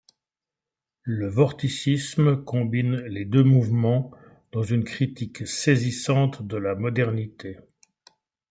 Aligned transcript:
Le 1.03 1.29
vorticisme 1.29 2.43
combine 2.43 2.95
les 3.05 3.23
deux 3.23 3.43
mouvements 3.43 4.09
dans 4.51 4.63
une 4.63 4.83
critique 4.83 5.45
saisissante 5.47 6.41
de 6.41 6.57
la 6.57 6.73
modernité. 6.73 7.59